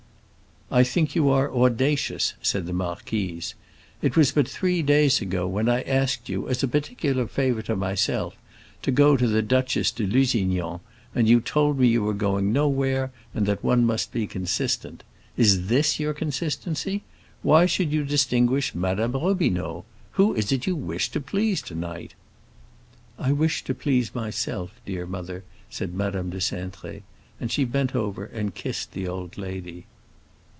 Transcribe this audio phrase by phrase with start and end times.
[0.73, 3.55] "I think you are audacious," said the marquise.
[4.01, 7.75] "It was but three days ago, when I asked you, as a particular favor to
[7.75, 8.37] myself,
[8.83, 10.79] to go to the Duchess de Lusignan's,
[11.13, 15.03] that you told me you were going nowhere and that one must be consistent.
[15.35, 17.03] Is this your consistency?
[17.41, 19.83] Why should you distinguish Madame Robineau?
[20.11, 22.13] Who is it you wish to please to night?"
[23.19, 27.01] "I wish to please myself, dear mother," said Madame de Cintré.
[27.41, 29.85] And she bent over and kissed the old lady.